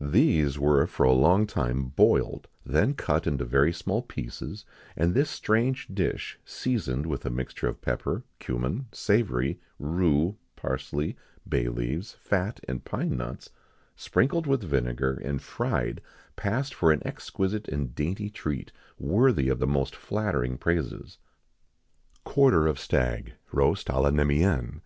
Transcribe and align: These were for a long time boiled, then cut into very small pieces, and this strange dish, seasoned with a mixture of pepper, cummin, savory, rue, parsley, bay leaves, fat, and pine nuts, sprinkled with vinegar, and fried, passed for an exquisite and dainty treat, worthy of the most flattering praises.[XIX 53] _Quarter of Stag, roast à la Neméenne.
These 0.00 0.56
were 0.56 0.86
for 0.86 1.02
a 1.02 1.10
long 1.12 1.48
time 1.48 1.86
boiled, 1.86 2.46
then 2.64 2.94
cut 2.94 3.26
into 3.26 3.44
very 3.44 3.72
small 3.72 4.02
pieces, 4.02 4.64
and 4.96 5.14
this 5.14 5.28
strange 5.28 5.88
dish, 5.88 6.38
seasoned 6.44 7.06
with 7.06 7.26
a 7.26 7.28
mixture 7.30 7.66
of 7.66 7.82
pepper, 7.82 8.22
cummin, 8.38 8.86
savory, 8.92 9.58
rue, 9.80 10.36
parsley, 10.54 11.16
bay 11.48 11.66
leaves, 11.66 12.12
fat, 12.20 12.60
and 12.68 12.84
pine 12.84 13.16
nuts, 13.16 13.50
sprinkled 13.96 14.46
with 14.46 14.62
vinegar, 14.62 15.20
and 15.24 15.42
fried, 15.42 16.00
passed 16.36 16.72
for 16.72 16.92
an 16.92 17.02
exquisite 17.04 17.66
and 17.66 17.96
dainty 17.96 18.30
treat, 18.30 18.70
worthy 18.96 19.48
of 19.48 19.58
the 19.58 19.66
most 19.66 19.96
flattering 19.96 20.56
praises.[XIX 20.56 21.18
53] 22.22 22.32
_Quarter 22.32 22.70
of 22.70 22.78
Stag, 22.78 23.32
roast 23.50 23.88
à 23.88 24.00
la 24.00 24.10
Neméenne. 24.10 24.82